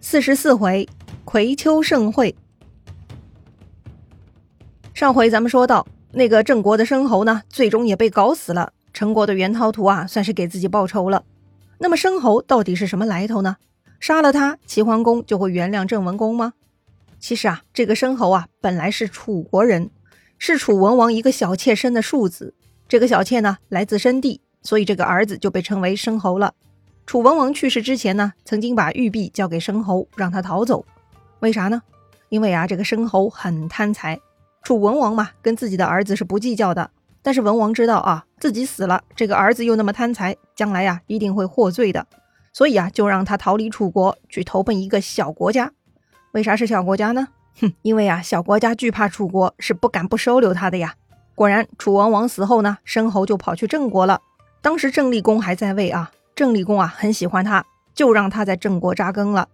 [0.00, 0.88] 四十四回，
[1.24, 2.34] 葵丘盛会。
[4.94, 8.72] 上回咱们说到，那个郑国的申侯呢，最终也被搞死了。
[8.92, 11.24] 陈国的袁涛图啊，算是给自己报仇了。
[11.78, 13.56] 那么申侯到底是什么来头呢？
[13.98, 16.52] 杀了他，齐桓公就会原谅郑文公吗？
[17.18, 19.90] 其实啊，这个申侯啊，本来是楚国人，
[20.38, 22.54] 是楚文王一个小妾生的庶子。
[22.88, 26.54] 这个小妾呢，来自申地，所以这个儿子就被称为申侯了。
[27.08, 30.84] 楚文王去世之前呢，曾经把玉璧交给申侯，让他逃走。
[31.40, 31.80] 为啥呢？
[32.28, 34.20] 因为啊，这个申侯很贪财。
[34.62, 36.90] 楚文王嘛，跟自己的儿子是不计较的。
[37.22, 42.06] 但是文王知道啊，自己死了，这个儿子又那么贪财，将来呀一定会获罪的。
[42.52, 45.72] 所以啊，就让他逃离楚国，去投奔一个小国家。
[46.32, 47.26] 为啥是小国家呢？
[47.58, 50.94] 哼，因为啊，小国家惧怕楚国，是不敢不收留他的呀。
[51.34, 54.20] 果然，楚文王死后呢，申侯就跑去郑国了。
[54.60, 56.10] 当时郑立公还在位啊。
[56.38, 59.48] 郑立公啊，很喜欢他，就让他在郑国扎根了。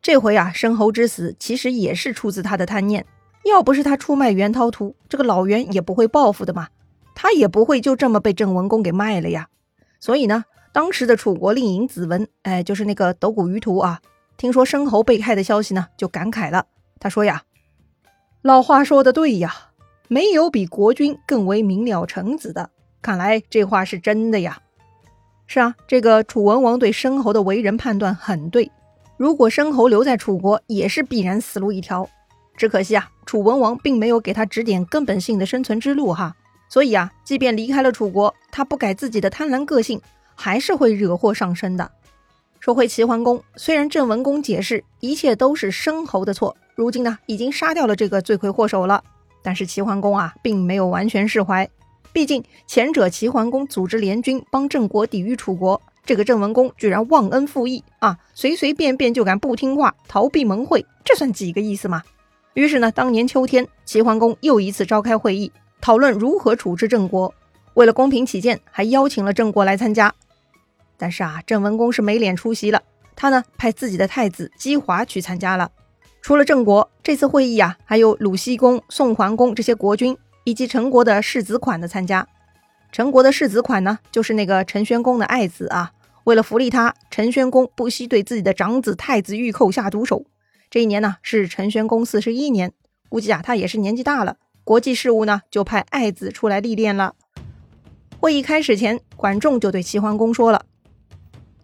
[0.00, 3.04] 这回啊，申侯之死其实也是出自他的贪念。
[3.44, 6.68] 要不是他出卖袁涛图，这个老袁也不会报复的嘛，
[7.16, 9.48] 他也不会就这么被郑文公给卖了呀。
[9.98, 14.00] 所以呢，当时的楚国令尹子文，哎，就是那个斗谷于图啊，
[14.36, 16.66] 听说申侯被害的消息呢，就感慨了。
[17.00, 17.42] 他说呀
[18.40, 19.52] ：“老话说的对呀，
[20.06, 22.70] 没有比国君更为明了臣子的。
[23.02, 24.60] 看来这话是真的呀。”
[25.52, 28.70] 是啊，这个楚文王对申侯的为人判断很对。
[29.16, 32.08] 如果申侯留在楚国，也是必然死路一条。
[32.56, 36.36] 只可惜啊，楚文王并没有给他指点根本性的生存之路哈。
[36.68, 40.00] 所以啊，即便离开了楚国，他不改自己的贪婪个性，
[40.36, 41.90] 还是会惹祸上身的。
[42.60, 49.02] 说回齐桓公，虽然郑文公解释一切都是申侯的错，如今呢已经杀掉了这个罪魁祸首了，
[49.42, 51.68] 但是齐桓公啊，并没有完全释怀。
[52.12, 62.02] 毕竟前者齐桓公组织联军帮郑国抵御楚国，这个郑文公居然忘恩负义啊，随随便便就敢不听话逃避盟会，这算几个意思嘛？
[62.54, 67.32] 于是呢，当年秋天，齐桓公又一次召开会议，讨论如何处置郑国。
[67.74, 70.12] 为了公平起见，还邀请了郑国来参加。
[70.96, 72.82] 但是啊，郑文公是没脸出席了，
[73.14, 75.70] 他呢派自己的太子姬华去参加了。
[76.20, 80.18] 除了郑国，这次会议啊，还有鲁僖公、宋桓公这些国君。
[80.44, 82.26] 以及陈国的世子款的参加，
[82.90, 85.92] 陈国的世子款呢，就是那个陈宣公的爱子啊。
[86.24, 90.24] 为了扶立他，陈宣公不惜对自己的长子太子玉寇下毒手。
[90.70, 92.72] 这一年呢，是陈宣公四十一年，
[93.08, 94.36] 估计啊，他也是年纪大了。
[94.62, 97.14] 国际事务呢，就派爱子出来历练了。
[98.20, 100.66] 会议开始前，管仲就对齐桓公说了：“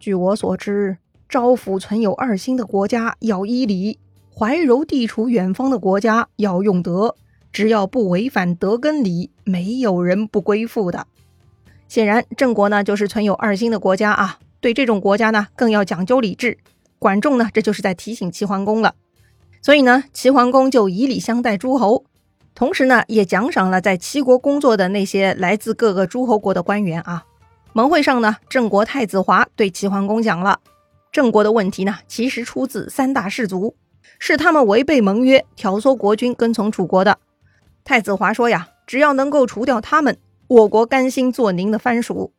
[0.00, 0.98] 据我所知，
[1.28, 4.00] 招抚存有二心的国家要依礼，
[4.34, 7.14] 怀柔地处远方的国家要用德。”
[7.52, 11.06] 只要不违反德跟礼，没有人不归附的。
[11.88, 16.58] 显然，郑国呢就是存有二心的国家啊，对这种国家呢更要讲究礼制。
[17.00, 18.94] 管仲呢，这就是在提醒齐桓公了。
[19.62, 22.04] 所以呢，齐桓公就以礼相待诸侯，
[22.54, 27.24] 同时呢，也奖赏了在齐国工作的那些来自各个诸侯国的官员啊。
[27.72, 30.60] 盟会上呢，郑国太子华对齐桓公讲了，
[31.10, 33.74] 郑国的问题呢，其实出自三大氏族，
[34.18, 37.18] 是他们违背盟约，挑唆国君跟从楚国的。
[37.84, 42.32] 太子华说呀：“只要能够除掉他们，我国甘心做您的藩属。”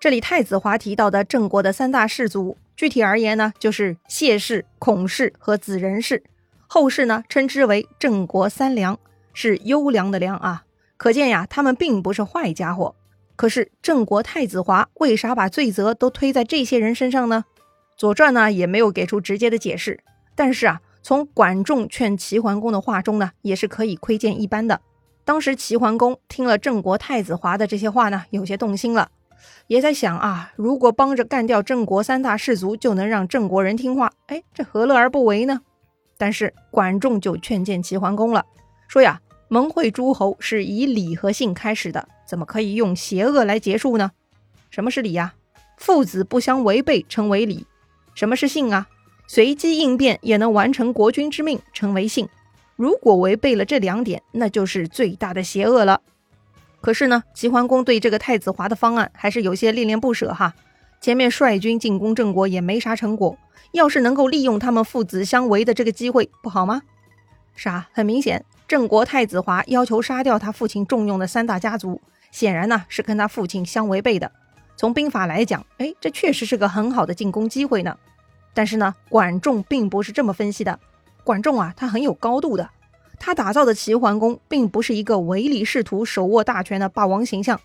[0.00, 6.22] 这里太子华提到的郑国的三大氏族，具体而言呢，就是谢氏、孔氏和子仁氏。
[6.66, 8.98] 后世呢称之为郑国三良，
[9.34, 10.64] 是优良的良啊。
[10.96, 12.94] 可见呀，他们并不是坏家伙。
[13.36, 17.44] 可是郑国太子华为啥把罪责都推在这些人身上呢？
[17.98, 20.00] 《左传》呢也没有给出直接的解释。
[20.34, 20.80] 但是啊。
[21.02, 24.80] 从管仲劝齐桓公的话中呢，也是可以窥见一斑的。
[25.24, 29.10] 当时齐桓公听了郑国太子华的这些话呢，有些动心了，
[29.66, 35.60] 也在想啊，如果帮着干掉郑国三大氏族，就能让郑国人听话，哎，这何乐而不为呢？
[36.18, 38.44] 但是管仲就劝谏齐桓公了，
[38.88, 44.10] 说呀，盟会诸侯是以礼和信开始的，怎么可以用邪恶来结束呢？
[44.70, 45.34] 什么是礼呀？
[45.76, 47.66] 父子不相违背称为礼。
[48.14, 48.88] 什么是信啊？
[49.32, 52.28] 随机应变也能完成国君之命，称为信。
[52.74, 56.00] 如果违背了这两点，那就是最大的邪恶了。
[56.80, 60.52] 可是呢，齐桓公对这个太子华的方案还是有些恋恋不舍哈。
[61.00, 63.38] 前面率军进攻郑国也没啥成果，
[63.70, 66.82] 要是能够利用他们父子相违的这个机会，不好吗？
[67.54, 72.00] 是啊，很明显，郑国太子华要求杀掉他父亲重用的三大家族，
[72.32, 74.32] 显然呢是跟他父亲相违背的。
[74.76, 77.96] 从兵法来讲，哎，这确实是个很好的进攻机会呢。
[78.52, 80.78] 但是呢，管仲并不是这么分析的。
[81.24, 82.68] 管仲啊，他很有高度的。
[83.18, 87.60] 他打造的齐桓公，并不是一个唯利是图、手握大权的霸王形象，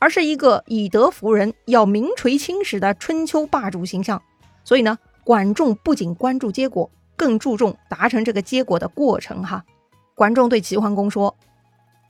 [0.00, 4.20] 而是一个以德服人、要名垂青史的春秋霸主形象。
[4.64, 9.44] 所以呢，管仲不仅关注结果，更注重达成这个结果的过程。
[9.44, 9.64] 哈，
[10.16, 11.36] 管仲对齐桓公说：“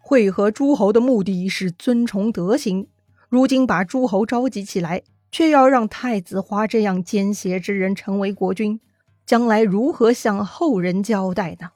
[0.00, 2.88] 会合诸侯的目的是尊崇德行，
[3.28, 5.02] 如今把诸侯召集起来，
[5.36, 8.80] 却要让太子华这样奸邪之人成为国君，
[9.26, 11.72] 将来如何向后人交代呢？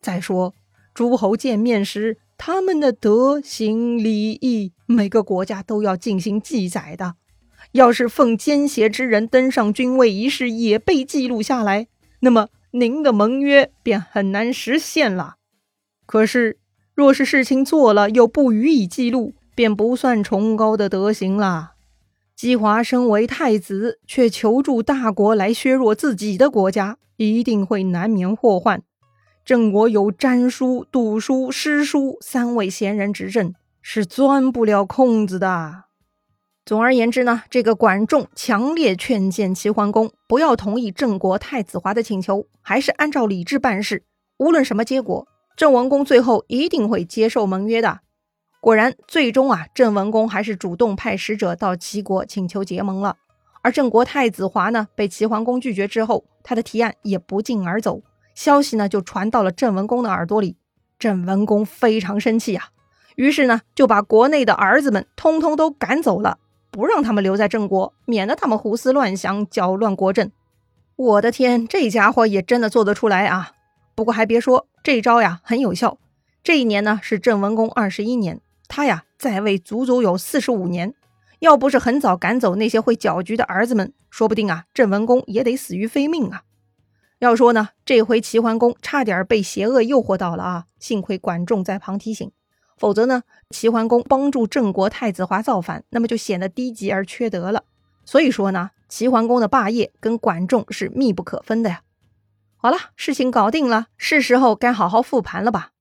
[0.00, 0.52] 再说，
[0.92, 7.14] 诸侯见面时，他们的德行礼义，每个国家都要进行记载的。”
[7.70, 11.86] 要是奉奸邪之人登上君位一事也被记录下来，
[12.22, 15.36] 那么您的盟约便很难实现了。
[16.06, 16.58] 可是，
[16.92, 21.74] 若是事情做了又不予以记录，便不算崇高的德行了。
[22.36, 28.82] 姬华身为太子，却求助大国来削弱自己的国家，一定会难免祸患。
[29.42, 35.84] 郑国有詹叔、杜叔、师叔三位贤人执政，是钻不了空子的。
[36.66, 44.02] 总而言之呢，这个管仲强烈劝谏齐桓公不要同意郑国太子华的请求，还是按照礼制办事。
[44.38, 48.00] 无论什么结果，郑文公最后一定会接受盟约的。
[48.60, 53.16] 果然，最终啊，郑文公还是主动派使者到齐国请求结盟了。
[53.62, 58.02] 而郑国太子华呢，被齐桓公拒绝之后，他的提案也不胫而走，
[58.34, 60.56] 消息呢就传到了郑文公的耳朵里。
[60.98, 62.68] 郑文公非常生气啊，
[63.16, 66.38] 于是呢就把国内的儿子们通通都赶走了。
[66.70, 70.30] 不让他们留在郑国，免得他们胡思乱想，搅乱国政。
[70.96, 73.52] 我的天，这家伙也真的做得出来啊！
[73.94, 75.96] 不过还别说，这招呀很有效。
[76.44, 80.94] 这一年呢是郑文公二十一年，他呀在位足足有四十五年。
[81.40, 86.44] 要不是很早赶走那些会搅局的儿子们，说不定啊郑文公也得死于非命啊。
[87.18, 92.30] 要说呢，这回齐桓公差点被邪恶诱惑到了啊，幸亏管仲在旁提醒。
[92.78, 97.64] 否则呢，齐桓公帮助郑国太子华造反，那么就显得低级而缺德了。
[98.04, 101.82] 所以说呢，齐桓公的霸业跟管仲是密不可分的呀。
[102.56, 105.72] 好了，事情搞定了，是时候该好好复盘了吧？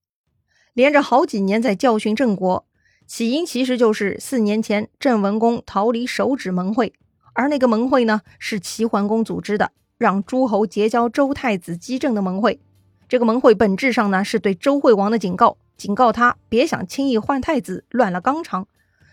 [0.73, 2.65] 连着好几年在教训郑国，
[3.07, 6.93] 起因其实就是四年前郑文公逃离手指盟会，
[7.33, 12.59] 而那个盟会呢，是齐桓公组织的，让诸侯结交周太子姬政的盟会。
[13.07, 15.57] 这个盟会本质上呢，是对周惠王的警告。
[15.77, 18.65] 警告他别想轻易换太子，乱了纲常。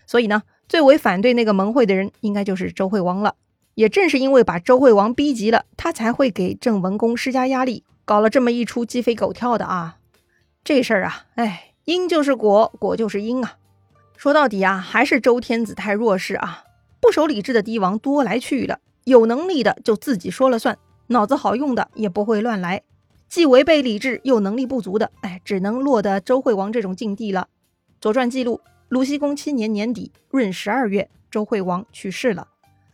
[0.07, 3.35] 所以呢，最为反对那个盟会的人，应该就是周惠王了。
[3.75, 9.97] 也正是因为把周惠王逼急了，他才会给郑文公施加压力，搞了这么一出鸡飞狗跳的啊。
[10.63, 13.57] 这事儿啊，哎，因就是果，果就是因啊。
[14.17, 16.63] 说到底啊，还是周天子太弱势啊。
[17.01, 20.77] 不守礼制的帝王多来去了，有能力的就自己说了算，
[21.07, 22.81] 脑子好用的也不会乱来。
[23.27, 27.47] 既违背礼制又能力不足的，哎，只能落得周惠王这种境地了。
[27.99, 32.47] 《左传》记录，鲁僖公七年年底闰十二月，周惠王去世了。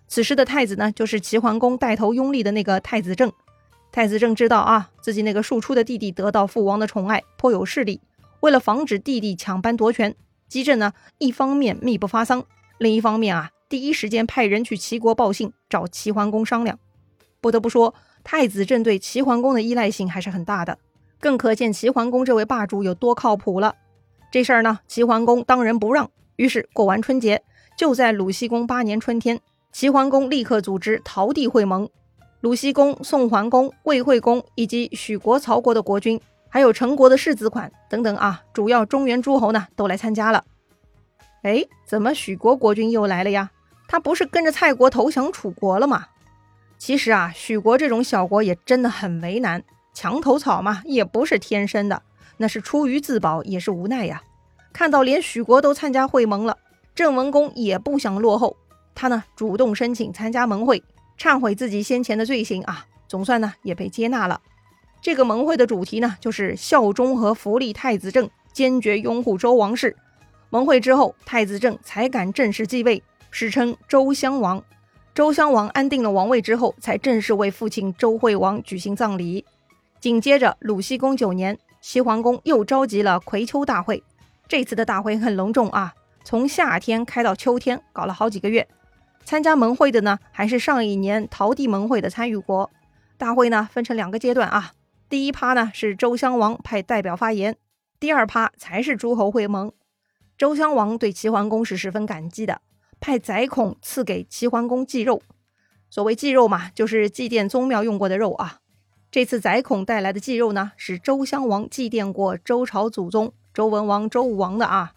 [0.08, 3.32] 此时的太子呢，就是齐桓公带头拥立的那个太子正。
[3.92, 8.02] 太子正知道啊，自己那个庶出的弟弟得到父王的宠爱，颇有势力。
[8.40, 10.16] 为了防止弟弟抢班夺权，
[10.50, 12.44] 姬正呢，一方面密不发丧，
[12.80, 16.78] 另一方面啊，第一时间派人去齐国报信，找齐桓公商量。
[17.40, 17.96] 不得不说。
[18.22, 20.78] 太子正对齐桓公的依赖性还是很大的，
[21.22, 23.76] 更可见齐桓公这位霸主有多靠谱了。
[24.30, 26.12] 这事儿呢，齐桓公当仁不让。
[26.36, 27.42] 于是过完春节，
[27.78, 29.40] 就在鲁僖公八年春天，
[29.72, 31.90] 齐桓公立刻组织陶地会盟，
[32.42, 36.20] 鲁僖公、宋桓公、魏惠公以及许国、曹国的国君，
[36.50, 40.44] 还有陈国的世子款等等啊，主要中原诸侯呢都来参加了。
[41.44, 43.52] 哎，怎么许国国君又来了呀？
[43.88, 46.08] 他不是跟着蔡国投降楚国了吗？
[46.78, 49.64] 其实啊，许国这种小国也真的很为难，
[49.94, 52.02] 墙头草嘛，也不是天生的，
[52.38, 54.22] 那是出于自保，也是无奈呀。
[54.72, 56.58] 看到连许国都参加会盟了，
[56.94, 58.56] 郑文公也不想落后，
[58.94, 60.84] 他呢主动申请参加盟会，
[61.18, 64.42] 忏悔自己先前的罪行啊，总算呢也被接纳了。
[65.02, 69.96] 这个盟会的主题呢，就是效忠和扶立太子正，坚决拥护周王室。
[70.50, 73.02] 盟会之后，太子正才敢正式继位，
[73.32, 74.64] 史称周襄王。
[75.14, 79.46] 周襄王安定了王位之后，才正式为父亲周惠王举行葬礼。
[80.00, 84.04] 紧接着，鲁僖公九年，齐桓公又召集了葵丘大会。
[84.48, 88.68] 这次的大会很隆重啊，从夏天开到秋天，搞了好几个月。
[89.24, 92.70] 参加盟会的呢，还是上一年陶地盟会的参与国。
[93.18, 94.72] 大会呢分成两个阶段啊，
[95.10, 97.58] 第一趴呢是周襄王派代表发言，
[98.00, 99.72] 第二趴才是诸侯会盟。
[100.38, 102.62] 周襄王对齐桓公是十分感激的。
[103.00, 105.24] 派宰孔赐给齐桓公祭肉，
[105.90, 108.60] 所谓祭肉嘛，就是祭奠宗庙用过的肉啊。
[109.10, 114.94] 这次宰孔带来的祭肉呢，是周襄王祭奠过周朝祖宗周文王、周武王的啊。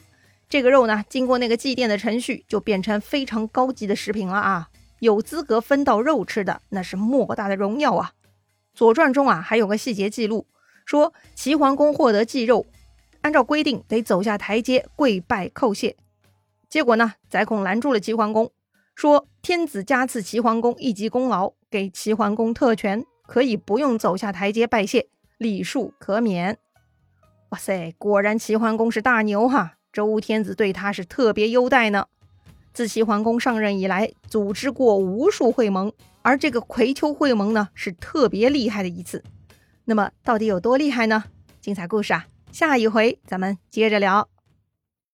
[0.50, 4.69] 这个肉呢，经过那个祭奠的程序，就变成非常高级的食品了啊。
[4.99, 8.12] 有资格分到肉吃的，那是莫大的荣耀啊！
[8.75, 10.47] 《左传》中啊还有个细节记录，
[10.85, 12.67] 说齐桓公获得祭肉，
[13.21, 15.97] 按照规定得走下台阶跪拜叩谢。
[16.69, 18.50] 结果呢，宰孔拦住了齐桓公，
[18.95, 26.59] 说天子加赐齐桓公一级功劳，给齐桓公特权，可以不用走下台阶拜谢，礼数可免。
[27.50, 29.75] 哇塞，果然齐桓公是大牛哈！
[29.93, 32.07] 周天子对他是特别优待呢。
[32.73, 39.23] 自齐桓公上任以来，组织过无数会盟，而这个葵丘会盟呢，是特别厉害的一次。
[39.85, 41.25] 那么，到底有多厉害呢？
[41.61, 44.32] 精彩故事啊，下一回咱们接着聊。